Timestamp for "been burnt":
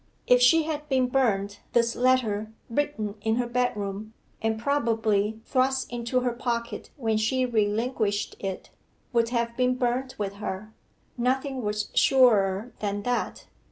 0.89-1.59, 9.55-10.17